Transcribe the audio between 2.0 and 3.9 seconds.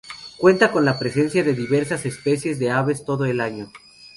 especies de aves todo el año.